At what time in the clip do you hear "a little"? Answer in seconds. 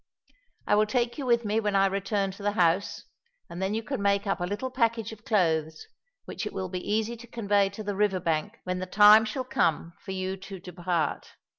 4.41-4.71